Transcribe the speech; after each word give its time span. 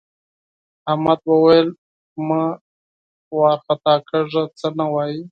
احمد 0.91 1.19
وویل 1.31 1.67
مه 2.27 2.41
وارخطا 3.37 3.95
کېږه 4.09 4.43
څه 4.59 4.67
نه 4.79 4.85
وايي. 4.93 5.21